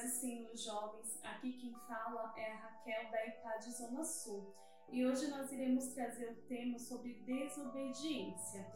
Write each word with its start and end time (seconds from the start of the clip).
Paz 0.00 0.12
do 0.12 0.20
Senhor 0.20 0.56
Jovens, 0.56 1.18
aqui 1.22 1.52
quem 1.52 1.74
fala 1.86 2.32
é 2.34 2.52
a 2.52 2.56
Raquel 2.56 3.10
da 3.10 3.26
IPAD 3.26 3.70
Zona 3.70 4.02
Sul 4.02 4.54
e 4.88 5.04
hoje 5.04 5.28
nós 5.28 5.52
iremos 5.52 5.88
trazer 5.88 6.30
o 6.30 6.36
tema 6.48 6.78
sobre 6.78 7.20
desobediência. 7.26 8.66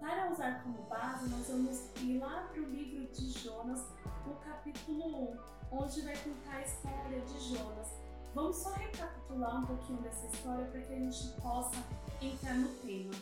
Para 0.00 0.32
usar 0.32 0.64
como 0.64 0.82
base, 0.88 1.28
nós 1.28 1.46
vamos 1.46 1.88
ir 2.00 2.18
lá 2.18 2.48
para 2.48 2.60
o 2.60 2.64
livro 2.64 3.06
de 3.12 3.30
Jonas, 3.30 3.86
no 4.26 4.34
capítulo 4.40 5.36
1, 5.70 5.78
onde 5.78 6.00
vai 6.00 6.16
contar 6.16 6.56
a 6.56 6.62
história 6.62 7.20
de 7.20 7.38
Jonas. 7.54 7.88
Vamos 8.34 8.56
só 8.56 8.72
recapitular 8.72 9.62
um 9.62 9.66
pouquinho 9.66 10.02
dessa 10.02 10.26
história 10.26 10.66
para 10.66 10.80
que 10.80 10.94
a 10.94 10.98
gente 10.98 11.40
possa 11.40 11.76
entrar 12.20 12.54
no 12.54 12.68
tema. 12.80 13.14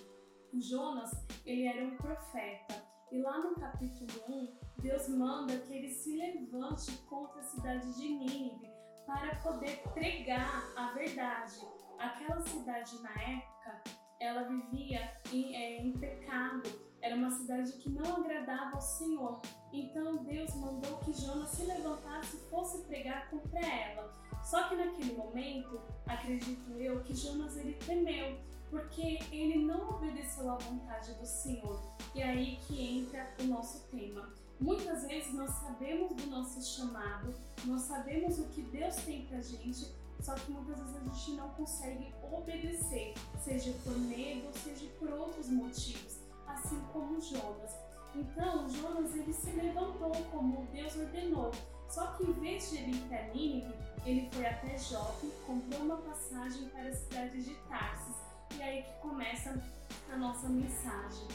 Jonas, 0.55 1.11
ele 1.45 1.67
era 1.67 1.85
um 1.85 1.95
profeta 1.99 2.90
e 3.11 3.21
lá 3.21 3.39
no 3.39 3.55
capítulo 3.57 4.11
1, 4.29 4.59
Deus 4.83 5.09
manda 5.09 5.57
que 5.59 5.73
ele 5.73 5.91
se 5.91 6.17
levante 6.17 6.93
contra 7.09 7.41
a 7.41 7.45
cidade 7.45 7.93
de 7.95 8.09
Nínive 8.09 8.71
para 9.05 9.35
poder 9.37 9.83
pregar 9.93 10.63
a 10.77 10.93
verdade. 10.93 11.61
Aquela 11.99 12.41
cidade 12.41 13.03
na 13.03 13.11
época, 13.11 13.83
ela 14.21 14.45
vivia 14.45 15.13
em, 15.33 15.57
é, 15.57 15.83
em 15.83 15.93
pecado, 15.99 16.63
era 17.03 17.17
uma 17.17 17.31
cidade 17.31 17.73
que 17.79 17.91
não 17.91 18.17
agradava 18.17 18.77
ao 18.77 18.81
Senhor. 18.81 19.41
Então 19.73 20.25
Deus 20.25 20.55
mandou 20.55 20.99
que 20.99 21.13
Jonas 21.13 21.51
se 21.51 21.65
levantasse 21.65 22.37
e 22.37 22.51
fosse 22.51 22.87
pregar 22.87 23.29
contra 23.29 23.59
ela. 23.59 24.13
Só 24.43 24.69
que 24.69 24.77
naquele 24.77 25.15
momento, 25.15 25.81
acredito 26.07 26.71
eu, 26.79 27.03
que 27.03 27.15
Jonas 27.15 27.57
ele 27.57 27.75
temeu, 27.75 28.39
porque 28.71 29.19
ele 29.33 29.65
não 29.65 29.91
obedeceu 29.91 30.51
à 30.51 30.57
vontade 30.57 31.13
do 31.15 31.27
Senhor. 31.27 31.81
E 32.15 32.21
é 32.21 32.25
aí 32.25 32.59
que 32.67 32.99
entra 32.99 33.35
o 33.41 33.45
nosso 33.45 33.81
tema. 33.91 34.33
Muitas 34.61 35.07
vezes 35.07 35.33
nós 35.33 35.51
sabemos 35.53 36.15
do 36.15 36.27
nosso 36.27 36.63
chamado, 36.63 37.35
nós 37.65 37.83
sabemos 37.83 38.39
o 38.39 38.45
que 38.49 38.63
Deus 38.63 38.95
tem 38.97 39.27
pra 39.27 39.41
gente, 39.41 39.91
só 40.21 40.35
que 40.35 40.53
muitas 40.53 40.79
vezes 40.79 40.97
a 40.97 41.01
gente 41.01 41.31
não 41.33 41.49
consegue 41.51 42.15
obedecer, 42.31 43.15
seja 43.43 43.73
por 43.83 43.99
medo, 43.99 44.51
seja 44.59 44.87
por 44.99 45.11
outros 45.11 45.49
motivos, 45.49 46.19
assim 46.47 46.79
como 46.93 47.21
Jonas. 47.21 47.71
Então, 48.15 48.69
Jonas 48.69 49.15
ele 49.15 49.33
se 49.33 49.51
levantou 49.51 50.13
como 50.31 50.67
Deus 50.73 50.95
ordenou. 50.97 51.53
Só 51.89 52.07
que 52.09 52.25
em 52.25 52.33
vez 52.35 52.71
de 52.71 52.77
ele 52.77 52.93
ir 52.93 53.09
para 53.09 53.23
Nínive, 53.29 53.75
ele 54.05 54.29
foi 54.31 54.47
até 54.47 54.79
Jope, 54.79 55.27
comprou 55.47 55.81
uma 55.81 55.97
passagem 55.97 56.69
para 56.69 56.89
a 56.89 56.95
cidade 56.95 57.43
de 57.43 57.55
Tarsis. 57.69 58.30
E 58.57 58.63
aí 58.63 58.83
que 58.83 58.93
começa 59.01 59.63
a 60.11 60.17
nossa 60.17 60.49
mensagem. 60.49 61.29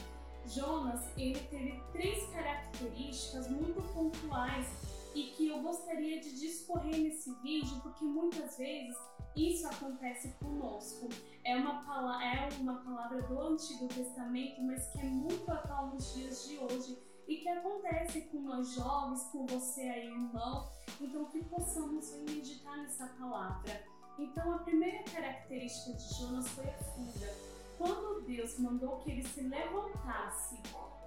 Jonas 0.48 1.02
ele 1.18 1.40
teve 1.50 1.82
três 1.92 2.30
características 2.30 3.50
muito 3.50 3.82
pontuais 3.94 4.68
e 5.16 5.24
que 5.36 5.48
eu 5.48 5.62
gostaria 5.62 6.20
de 6.20 6.40
discorrer 6.40 6.98
nesse 6.98 7.34
vídeo 7.42 7.80
porque 7.82 8.04
muitas 8.04 8.58
vezes 8.58 8.96
isso 9.36 9.68
acontece 9.68 10.30
conosco. 10.40 11.10
É 11.44 11.56
uma, 11.56 12.24
é 12.24 12.50
uma 12.60 12.76
palavra 12.76 13.22
do 13.24 13.40
Antigo 13.40 13.88
Testamento, 13.88 14.62
mas 14.64 14.88
que 14.92 15.00
é 15.00 15.04
muito 15.04 15.50
atual 15.52 15.88
nos 15.88 16.14
dias 16.14 16.48
de 16.48 16.58
hoje 16.58 16.98
e 17.28 17.38
que 17.38 17.50
acontece 17.50 18.22
com 18.22 18.40
nós 18.42 18.74
jovens, 18.74 19.24
com 19.32 19.46
você 19.46 19.82
aí, 19.82 20.08
irmão. 20.08 20.70
Então, 21.02 21.26
que 21.26 21.44
possamos 21.44 22.14
meditar 22.22 22.78
nessa 22.78 23.08
palavra. 23.08 23.84
Então, 24.18 24.54
a 24.54 24.60
primeira 24.60 25.04
característica 25.04 25.94
de 25.94 26.14
Jonas 26.16 26.48
foi 26.50 26.66
a 26.66 26.78
fuga 26.78 27.56
quando 27.78 28.22
Deus 28.22 28.58
mandou 28.58 28.98
que 28.98 29.12
ele 29.12 29.24
se 29.24 29.42
levantasse 29.42 30.60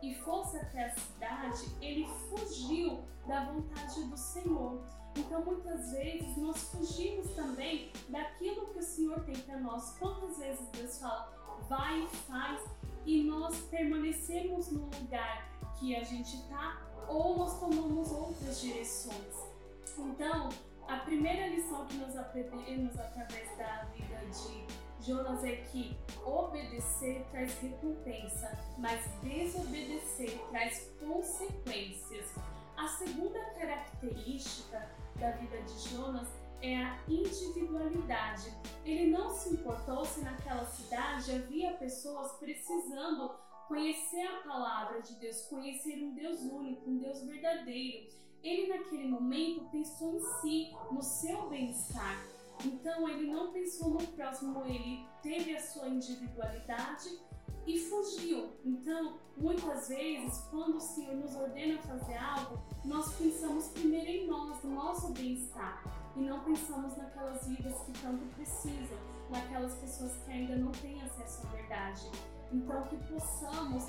e 0.02 0.14
fosse 0.16 0.56
até 0.58 0.84
a 0.84 0.94
cidade, 0.94 1.64
ele 1.80 2.06
fugiu 2.28 3.02
da 3.26 3.44
vontade 3.46 4.04
do 4.04 4.16
Senhor. 4.16 4.80
Então, 5.16 5.44
muitas 5.44 5.92
vezes, 5.92 6.36
nós 6.36 6.56
fugimos 6.70 7.30
também 7.34 7.90
daquilo 8.08 8.66
que 8.68 8.78
o 8.78 8.82
Senhor 8.82 9.20
tem 9.24 9.36
para 9.36 9.58
nós. 9.58 9.96
Quantas 9.98 10.38
vezes 10.38 10.68
Deus 10.68 10.98
fala, 10.98 11.32
vai 11.68 12.04
e 12.04 12.08
faz, 12.08 12.62
e 13.04 13.24
nós 13.24 13.58
permanecemos 13.62 14.70
no 14.70 14.84
lugar 14.84 15.48
que 15.80 15.96
a 15.96 16.04
gente 16.04 16.36
está, 16.36 16.80
ou 17.08 17.38
nós 17.38 17.58
tomamos 17.58 18.12
outras 18.12 18.60
direções. 18.60 19.34
Então, 19.98 20.50
primeira 21.08 21.46
lição 21.46 21.86
que 21.86 21.96
nós 21.96 22.14
aprendemos 22.18 22.98
através 22.98 23.56
da 23.56 23.84
vida 23.94 24.18
de 24.26 25.06
Jonas 25.06 25.42
é 25.42 25.56
que 25.56 25.96
obedecer 26.22 27.24
traz 27.30 27.58
recompensa, 27.62 28.52
mas 28.76 29.02
desobedecer 29.22 30.38
traz 30.50 30.92
consequências. 31.00 32.34
A 32.76 32.86
segunda 32.88 33.42
característica 33.54 34.86
da 35.16 35.30
vida 35.30 35.62
de 35.62 35.88
Jonas 35.88 36.28
é 36.60 36.76
a 36.76 36.98
individualidade. 37.08 38.52
Ele 38.84 39.10
não 39.10 39.30
se 39.30 39.54
importou 39.54 40.04
se 40.04 40.20
naquela 40.20 40.66
cidade 40.66 41.32
havia 41.32 41.72
pessoas 41.78 42.32
precisando 42.32 43.34
conhecer 43.66 44.26
a 44.26 44.42
palavra 44.46 45.00
de 45.00 45.14
Deus, 45.14 45.40
conhecer 45.48 46.04
um 46.04 46.12
Deus 46.12 46.40
único, 46.42 46.90
um 46.90 46.98
Deus 46.98 47.22
verdadeiro. 47.22 48.27
Ele 48.42 48.68
naquele 48.68 49.08
momento 49.08 49.68
pensou 49.70 50.14
em 50.14 50.20
si, 50.40 50.76
no 50.90 51.02
seu 51.02 51.48
bem-estar. 51.48 52.24
Então 52.64 53.08
ele 53.08 53.30
não 53.30 53.52
pensou 53.52 53.90
no 53.90 54.06
próximo, 54.08 54.64
ele 54.64 55.04
teve 55.22 55.56
a 55.56 55.62
sua 55.62 55.88
individualidade 55.88 57.18
e 57.68 57.78
fugiu. 57.78 58.48
Então, 58.64 59.18
muitas 59.36 59.88
vezes, 59.88 60.38
quando 60.50 60.76
o 60.76 60.80
Senhor 60.80 61.14
nos 61.14 61.36
ordena 61.36 61.78
fazer 61.82 62.16
algo, 62.16 62.58
nós 62.84 63.12
pensamos 63.14 63.68
primeiro 63.68 64.08
em 64.08 64.26
nós, 64.26 64.62
no 64.62 64.74
nosso 64.74 65.12
bem-estar, 65.12 65.84
e 66.16 66.20
não 66.20 66.42
pensamos 66.44 66.96
naquelas 66.96 67.46
vidas 67.46 67.78
que 67.82 67.92
tanto 68.00 68.24
precisam, 68.34 68.98
naquelas 69.30 69.74
pessoas 69.74 70.16
que 70.24 70.32
ainda 70.32 70.56
não 70.56 70.72
têm 70.72 71.00
acesso 71.02 71.46
à 71.46 71.50
verdade. 71.50 72.10
Então, 72.50 72.82
que 72.84 72.96
possamos 73.12 73.84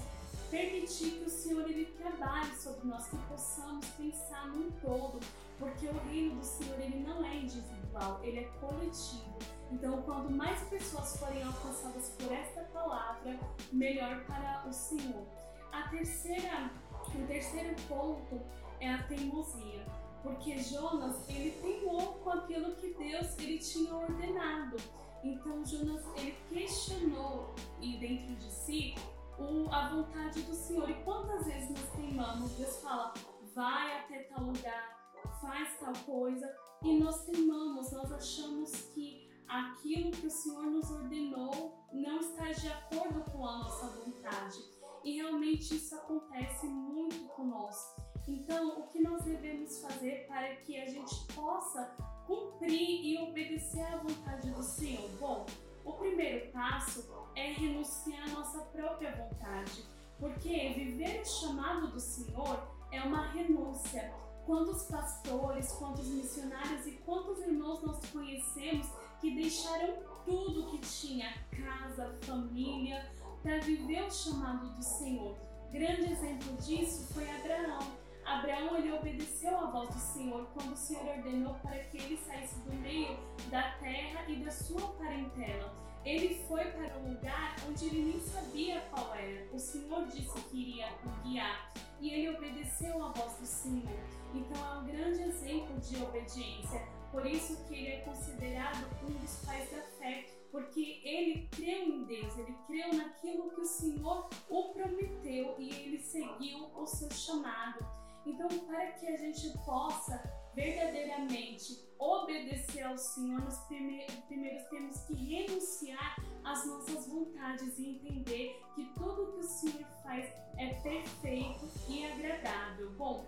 permitir 0.49 1.11
que 1.11 1.25
o 1.25 1.29
Senhor 1.29 1.69
ele 1.69 1.85
trabalhe 1.85 2.55
sobre 2.55 2.87
nós, 2.87 3.07
que 3.07 3.17
possamos 3.29 3.85
pensar 3.89 4.47
num 4.47 4.71
todo, 4.81 5.19
porque 5.57 5.87
o 5.87 5.97
reino 6.09 6.35
do 6.35 6.45
Senhor 6.45 6.79
ele 6.79 7.03
não 7.05 7.23
é 7.23 7.35
individual, 7.35 8.19
ele 8.23 8.39
é 8.39 8.43
coletivo. 8.59 9.37
Então, 9.71 10.01
quando 10.01 10.31
mais 10.31 10.59
pessoas 10.69 11.17
forem 11.17 11.43
alcançadas 11.43 12.09
por 12.17 12.31
esta 12.31 12.61
palavra, 12.73 13.39
melhor 13.71 14.25
para 14.25 14.67
o 14.67 14.73
Senhor. 14.73 15.25
A 15.71 15.83
terceira, 15.89 16.71
o 17.13 17.27
terceiro 17.27 17.75
ponto 17.87 18.41
é 18.79 18.89
a 18.91 19.03
teimosia, 19.03 19.85
porque 20.23 20.57
Jonas 20.57 21.29
ele 21.29 21.51
teimou 21.61 22.13
com 22.15 22.31
aquilo 22.31 22.75
que 22.75 22.93
Deus 22.93 23.37
ele 23.37 23.59
tinha 23.59 23.93
ordenado. 23.93 24.77
Então 25.23 25.63
Jonas 25.65 26.03
ele 26.17 26.35
questionou 26.49 27.53
e 27.79 27.97
dentro 27.97 28.33
de 28.35 28.51
si 28.51 28.95
o, 29.39 29.69
a 29.71 29.89
vontade 29.89 30.41
do 30.41 30.53
Senhor. 30.53 30.89
E 30.89 31.03
quantas 31.03 31.45
vezes 31.45 31.69
nós 31.69 31.89
teimamos? 31.95 32.51
Deus 32.51 32.81
fala, 32.81 33.13
vai 33.55 33.99
até 33.99 34.23
tal 34.23 34.43
lugar, 34.43 35.13
faz 35.41 35.79
tal 35.79 35.93
coisa, 36.05 36.53
e 36.83 36.99
nós 36.99 37.25
teimamos, 37.25 37.91
nós 37.91 38.11
achamos 38.11 38.71
que 38.93 39.29
aquilo 39.47 40.11
que 40.11 40.27
o 40.27 40.31
Senhor 40.31 40.63
nos 40.63 40.89
ordenou 40.91 41.77
não 41.91 42.19
está 42.19 42.51
de 42.51 42.67
acordo 42.67 43.21
com 43.31 43.45
a 43.45 43.57
nossa 43.57 43.87
vontade. 43.87 44.57
E 45.03 45.15
realmente 45.15 45.75
isso 45.75 45.95
acontece 45.95 46.67
muito 46.67 47.27
conosco. 47.29 48.01
Então, 48.27 48.79
o 48.79 48.87
que 48.87 49.01
nós 49.01 49.23
devemos 49.23 49.81
fazer 49.81 50.27
para 50.27 50.55
que 50.57 50.79
a 50.79 50.87
gente 50.87 51.15
possa 51.33 51.83
cumprir 52.27 53.05
e 53.05 53.17
obedecer 53.17 53.81
à 53.81 53.97
vontade 53.97 54.51
do 54.51 54.61
Senhor? 54.61 55.09
Bom, 55.19 55.45
o 55.83 55.93
primeiro 55.93 56.51
passo 56.51 57.09
é 57.39 57.53
renunciar 57.53 58.23
à 58.23 58.31
nossa 58.31 58.59
própria 58.65 59.15
vontade, 59.15 59.85
porque 60.19 60.73
viver 60.73 61.21
o 61.21 61.25
chamado 61.25 61.87
do 61.87 61.99
Senhor 61.99 62.67
é 62.91 63.01
uma 63.01 63.27
renúncia. 63.27 64.13
Quantos 64.45 64.83
pastores, 64.83 65.71
quantos 65.73 66.07
missionários 66.07 66.85
e 66.87 66.91
quantos 67.05 67.39
irmãos 67.39 67.81
nós 67.83 67.99
conhecemos 68.11 68.87
que 69.21 69.35
deixaram 69.35 69.97
tudo 70.25 70.71
que 70.71 70.79
tinha, 70.79 71.33
casa, 71.51 72.17
família, 72.23 73.09
para 73.43 73.59
viver 73.59 74.03
o 74.03 74.11
chamado 74.11 74.69
do 74.75 74.83
Senhor. 74.83 75.37
Grande 75.71 76.11
exemplo 76.11 76.57
disso 76.57 77.13
foi 77.13 77.29
Abraão. 77.29 77.79
Abraão 78.25 78.77
ele 78.77 78.91
obedeceu 78.91 79.57
à 79.57 79.71
voz 79.71 79.89
do 79.89 79.99
Senhor 79.99 80.47
quando 80.53 80.73
o 80.73 80.77
Senhor 80.77 81.05
ordenou 81.05 81.53
para 81.55 81.79
que 81.85 81.97
ele 81.97 82.17
saísse 82.17 82.59
do 82.61 82.73
meio 82.73 83.17
da 83.49 83.71
terra 83.77 84.25
e 84.27 84.43
da 84.43 84.51
sua 84.51 84.81
parentela. 84.93 85.88
Ele 86.09 86.43
foi 86.47 86.65
para 86.65 86.97
um 86.97 87.13
lugar 87.13 87.55
onde 87.69 87.85
ele 87.85 88.01
nem 88.01 88.19
sabia 88.19 88.81
qual 88.89 89.13
era. 89.13 89.45
O 89.53 89.59
Senhor 89.59 90.07
disse 90.07 90.41
que 90.49 90.57
iria 90.57 90.89
o 91.05 91.09
guiar 91.21 91.71
e 92.01 92.09
ele 92.09 92.35
obedeceu 92.35 93.03
à 93.03 93.11
voz 93.11 93.35
do 93.35 93.45
Senhor. 93.45 93.99
Então 94.33 94.57
é 94.57 94.79
um 94.79 94.85
grande 94.87 95.21
exemplo 95.21 95.79
de 95.79 96.01
obediência. 96.01 96.81
Por 97.11 97.27
isso 97.27 97.63
que 97.65 97.75
ele 97.75 97.87
é 97.89 97.99
considerado 97.99 98.87
um 99.03 99.13
dos 99.19 99.45
pais 99.45 99.69
da 99.69 99.83
fé, 99.99 100.25
porque 100.51 100.99
ele 101.03 101.47
creu 101.51 101.83
em 101.83 102.03
Deus, 102.05 102.35
ele 102.39 102.55
creu 102.65 102.91
naquilo 102.91 103.51
que 103.51 103.61
o 103.61 103.65
Senhor 103.65 104.29
o 104.49 104.63
prometeu 104.73 105.57
e 105.59 105.69
ele 105.69 105.99
seguiu 105.99 106.71
o 106.75 106.87
seu 106.87 107.11
chamado. 107.11 107.85
Então, 108.25 108.47
para 108.65 108.93
que 108.93 109.05
a 109.05 109.17
gente 109.17 109.55
possa 109.63 110.17
verdadeiramente 110.59 111.79
obedecer 111.97 112.83
ao 112.83 112.97
Senhor, 112.97 113.41
nós 113.41 113.65
primeiros 113.65 114.63
temos 114.69 114.99
que 115.05 115.13
renunciar 115.13 116.21
às 116.43 116.65
nossas 116.67 117.07
vontades 117.07 117.79
e 117.79 117.91
entender 117.91 118.61
que 118.75 118.83
tudo 118.93 119.31
que 119.33 119.39
o 119.39 119.43
Senhor 119.43 119.87
faz 120.03 120.25
é 120.57 120.73
perfeito 120.83 121.65
e 121.87 122.05
agradável. 122.05 122.91
Bom, 122.97 123.25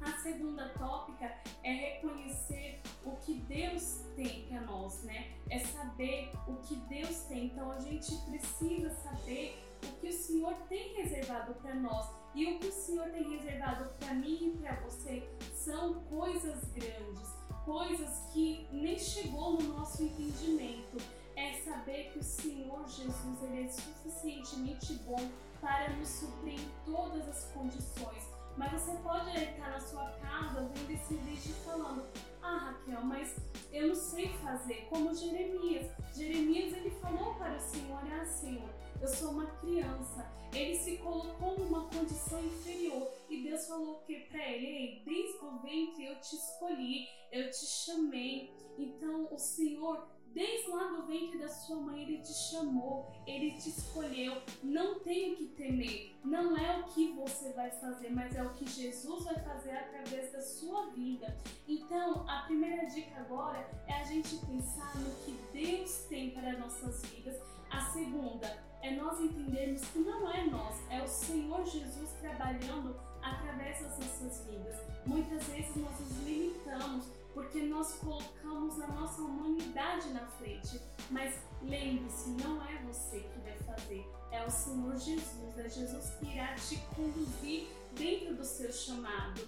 a 0.00 0.12
segunda 0.22 0.70
tópica 0.70 1.30
é 1.62 1.72
reconhecer 1.72 2.80
o 3.04 3.14
que 3.16 3.34
Deus 3.34 4.06
tem 4.16 4.46
para 4.46 4.62
nós, 4.62 5.02
né? 5.02 5.32
É 5.50 5.58
saber 5.58 6.32
o 6.48 6.56
que 6.66 6.76
Deus 6.76 7.24
tem. 7.24 7.46
Então 7.46 7.70
a 7.70 7.78
gente 7.80 8.16
precisa 8.22 8.88
saber 9.02 9.62
o 9.84 10.00
que 10.00 10.08
o 10.08 10.12
Senhor 10.12 10.54
tem 10.68 10.94
reservado 10.94 11.54
para 11.54 11.74
nós. 11.74 12.08
E 12.34 12.46
o 12.46 12.58
que 12.58 12.68
o 12.68 12.72
Senhor 12.72 13.10
tem 13.10 13.28
reservado 13.36 13.90
para 13.98 14.14
mim 14.14 14.38
e 14.40 14.58
para 14.58 14.76
você 14.80 15.28
são 15.52 15.94
coisas 16.04 16.64
grandes, 16.72 17.28
coisas 17.64 18.26
que 18.32 18.68
nem 18.70 18.98
chegou 18.98 19.54
no 19.54 19.76
nosso 19.76 20.02
entendimento. 20.02 20.96
É 21.36 21.54
saber 21.62 22.12
que 22.12 22.18
o 22.18 22.22
Senhor 22.22 22.86
Jesus 22.86 23.42
ele 23.42 23.64
é 23.64 23.68
suficientemente 23.68 24.94
bom 25.04 25.30
para 25.60 25.90
nos 25.96 26.08
suprir 26.08 26.60
em 26.60 26.70
todas 26.84 27.28
as 27.28 27.44
condições. 27.52 28.28
Mas 28.56 28.72
você 28.72 28.92
pode 28.98 29.30
estar 29.30 29.70
na 29.70 29.80
sua 29.80 30.10
casa 30.20 30.68
vendo 30.74 30.90
esse 30.90 31.14
vídeo 31.14 31.54
falando: 31.64 32.04
Ah, 32.42 32.56
Raquel, 32.56 33.04
mas 33.04 33.36
eu 33.72 33.88
não 33.88 33.94
sei 33.94 34.28
fazer. 34.38 34.86
Como 34.88 35.14
Jeremias. 35.14 35.86
Jeremias 36.14 36.72
ele 36.72 36.90
falou 36.90 37.34
para 37.34 37.56
o 37.56 37.60
Senhor: 37.60 38.00
Ah, 38.12 38.24
Senhor, 38.24 38.70
eu 39.00 39.08
sou 39.08 39.30
uma 39.32 39.46
criança. 39.46 40.30
Ele 40.52 40.76
se 40.76 40.96
colocou 40.96 41.58
numa 41.58 41.88
condição 41.88 42.44
inferior 42.44 43.08
e 43.28 43.42
Deus 43.42 43.66
falou 43.68 44.00
que 44.04 44.18
para 44.20 44.48
ele, 44.48 45.00
desde 45.04 45.38
o 45.44 45.58
ventre 45.60 46.06
eu 46.06 46.20
te 46.20 46.34
escolhi, 46.34 47.08
eu 47.30 47.50
te 47.50 47.64
chamei. 47.66 48.52
Então 48.76 49.28
o 49.30 49.38
Senhor 49.38 50.08
Desde 50.32 50.70
lá 50.70 50.84
do 50.84 51.06
ventre 51.06 51.38
da 51.38 51.48
sua 51.48 51.76
mãe, 51.76 52.02
Ele 52.02 52.18
te 52.18 52.32
chamou, 52.32 53.10
Ele 53.26 53.52
te 53.52 53.70
escolheu. 53.70 54.40
Não 54.62 55.00
tem 55.00 55.32
o 55.32 55.36
que 55.36 55.46
temer. 55.46 56.14
Não 56.24 56.56
é 56.56 56.78
o 56.78 56.84
que 56.84 57.12
você 57.12 57.52
vai 57.52 57.70
fazer, 57.70 58.10
mas 58.10 58.34
é 58.36 58.42
o 58.42 58.50
que 58.50 58.68
Jesus 58.68 59.24
vai 59.24 59.34
fazer 59.40 59.72
através 59.72 60.32
da 60.32 60.40
sua 60.40 60.86
vida. 60.90 61.36
Então, 61.66 62.28
a 62.28 62.42
primeira 62.42 62.86
dica 62.86 63.20
agora 63.20 63.68
é 63.88 63.94
a 63.94 64.04
gente 64.04 64.36
pensar 64.46 64.96
no 64.96 65.10
que 65.24 65.32
Deus 65.52 66.04
tem 66.08 66.30
para 66.30 66.58
nossas 66.58 67.02
vidas. 67.06 67.36
A 67.70 67.80
segunda 67.92 68.46
é 68.82 68.92
nós 68.92 69.20
entendermos 69.20 69.82
que 69.88 69.98
não 69.98 70.30
é 70.32 70.44
nós, 70.46 70.80
é 70.90 71.02
o 71.02 71.08
Senhor 71.08 71.64
Jesus 71.66 72.10
trabalhando 72.20 72.96
através 73.22 73.80
das 73.82 73.98
nossas 73.98 74.46
vidas. 74.46 74.76
Muitas 75.06 75.44
vezes 75.44 75.76
nós 75.76 75.98
nos 76.00 76.24
limitamos 76.24 77.19
porque 77.40 77.62
nós 77.62 77.94
colocamos 77.94 78.78
a 78.82 78.86
nossa 78.88 79.22
humanidade 79.22 80.10
na 80.10 80.26
frente. 80.26 80.78
Mas 81.10 81.34
lembre-se, 81.62 82.28
não 82.42 82.62
é 82.62 82.82
você 82.82 83.20
que 83.20 83.40
vai 83.40 83.56
fazer, 83.60 84.06
é 84.30 84.44
o 84.44 84.50
Senhor 84.50 84.94
Jesus, 84.98 85.58
é 85.58 85.68
Jesus 85.68 86.10
que 86.18 86.26
irá 86.26 86.54
te 86.54 86.76
conduzir 86.94 87.66
dentro 87.96 88.34
do 88.34 88.44
seu 88.44 88.70
chamado. 88.70 89.40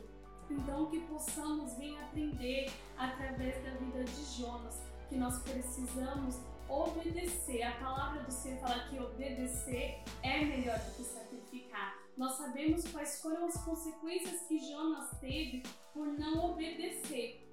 Então, 0.51 0.87
que 0.87 1.01
possamos 1.01 1.77
vir 1.77 1.95
aprender 1.99 2.73
através 2.97 3.63
da 3.63 3.73
vida 3.73 4.05
de 4.05 4.25
Jonas, 4.41 4.81
que 5.11 5.17
nós 5.17 5.43
precisamos 5.43 6.37
obedecer. 6.71 7.63
A 7.63 7.73
palavra 7.73 8.23
do 8.23 8.33
Senhor 8.33 8.59
fala 8.59 8.89
que 8.89 8.99
obedecer 8.99 10.03
é 10.23 10.43
melhor 10.43 10.79
do 10.79 10.97
que 10.97 11.05
sacrificar. 11.05 12.03
Nós 12.17 12.33
sabemos 12.37 12.87
quais 12.89 13.21
foram 13.21 13.47
as 13.47 13.63
consequências 13.65 14.43
que 14.43 14.59
Jonas 14.59 15.11
teve 15.21 15.63
por 15.93 16.07
não 16.07 16.53
obedecer, 16.53 17.12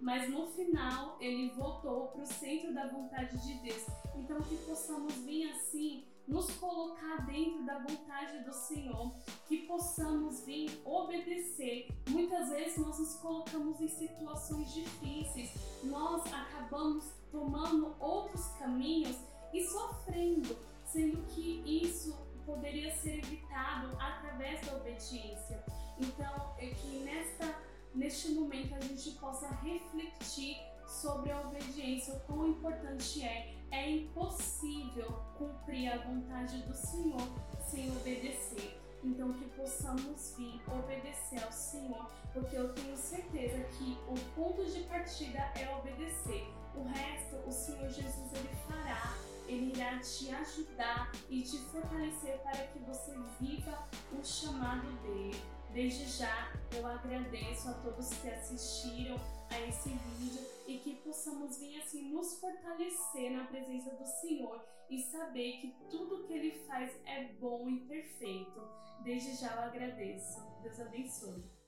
mas 0.09 0.27
no 0.27 0.47
final 0.47 1.17
ele 1.19 1.51
voltou 1.51 2.07
para 2.07 2.23
o 2.23 2.25
centro 2.25 2.73
da 2.73 2.87
vontade 2.87 3.37
de 3.45 3.53
Deus. 3.59 3.85
Então 4.15 4.41
que 4.41 4.57
possamos 4.65 5.13
vir 5.17 5.51
assim 5.51 6.03
nos 6.27 6.49
colocar 6.57 7.27
dentro 7.27 7.63
da 7.63 7.77
vontade 7.77 8.43
do 8.43 8.51
Senhor, 8.51 9.13
que 9.47 9.67
possamos 9.67 10.43
vir 10.45 10.81
obedecer. 10.83 11.89
Muitas 12.09 12.49
vezes 12.49 12.77
nós 12.77 12.97
nos 12.97 13.15
colocamos 13.17 13.79
em 13.81 13.87
situações 13.87 14.73
difíceis, 14.73 15.51
nós 15.83 16.23
acabamos 16.33 17.05
tomando 17.31 17.95
outros 17.99 18.47
caminhos 18.57 19.15
e 19.53 19.63
sofrendo, 19.63 20.57
sendo 20.85 21.23
que 21.27 21.61
isso 21.83 22.17
poderia 22.47 22.95
ser 22.97 23.19
evitado 23.19 23.95
através 23.99 24.65
da 24.65 24.75
obediência. 24.75 25.63
Então, 25.99 26.55
é 26.57 26.67
que 26.67 26.99
nesta, 26.99 27.45
neste 27.93 28.29
momento 28.29 28.75
a 28.75 28.79
gente 28.81 29.11
possa 29.11 29.47
refletir 29.47 30.57
sobre 30.87 31.31
a 31.31 31.41
obediência, 31.41 32.15
o 32.15 32.19
quão 32.21 32.47
importante 32.47 33.23
é. 33.23 33.55
É 33.71 33.87
impossível 33.87 35.11
cumprir 35.37 35.93
a 35.93 35.97
vontade 35.97 36.57
do 36.63 36.73
Senhor 36.73 37.21
sem 37.69 37.89
obedecer. 37.91 38.79
Então, 39.03 39.31
que 39.31 39.45
possamos 39.49 40.35
vir 40.35 40.59
obedecer 40.67 41.41
ao 41.43 41.51
Senhor, 41.51 42.09
porque 42.33 42.57
eu 42.57 42.73
tenho 42.73 42.97
certeza 42.97 43.63
que 43.77 43.97
o 44.07 44.15
ponto 44.35 44.65
de 44.65 44.81
partida 44.85 45.39
é 45.55 45.73
obedecer. 45.77 46.47
O 46.75 46.83
resto, 46.83 47.35
o 47.47 47.51
Senhor 47.51 47.89
Jesus 47.89 48.33
ele 48.33 48.49
fará 48.67 49.15
ele 49.49 49.73
irá 49.75 49.97
te 49.97 50.29
ajudar 50.29 51.11
e 51.27 51.41
te 51.41 51.57
fortalecer 51.57 52.37
para 52.43 52.67
que 52.67 52.77
você 52.79 53.17
viva 53.39 53.87
o 54.13 54.23
chamado 54.23 54.91
dele. 55.01 55.41
Desde 55.73 56.05
já 56.05 56.51
eu 56.75 56.85
agradeço 56.85 57.69
a 57.69 57.73
todos 57.73 58.09
que 58.21 58.27
assistiram 58.27 59.17
a 59.49 59.61
esse 59.67 59.89
vídeo 59.89 60.45
e 60.67 60.77
que 60.79 60.95
possamos 60.95 61.57
vir 61.57 61.81
assim 61.81 62.11
nos 62.11 62.39
fortalecer 62.39 63.31
na 63.31 63.45
presença 63.45 63.91
do 63.91 64.05
Senhor 64.05 64.63
e 64.89 65.01
saber 65.03 65.61
que 65.61 65.75
tudo 65.89 66.23
que 66.25 66.33
Ele 66.33 66.51
faz 66.65 66.91
é 67.05 67.25
bom 67.39 67.69
e 67.69 67.79
perfeito. 67.81 68.61
Desde 69.03 69.35
já 69.35 69.55
eu 69.55 69.61
agradeço. 69.61 70.41
Deus 70.61 70.79
abençoe. 70.79 71.58